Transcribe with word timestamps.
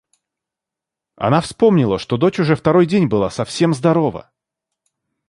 Она 1.15 1.41
вспомнила, 1.41 1.99
что 1.99 2.17
дочь 2.17 2.39
уже 2.39 2.55
второй 2.55 2.87
день 2.87 3.05
была 3.07 3.29
совсем 3.29 3.71
здорова. 3.75 4.31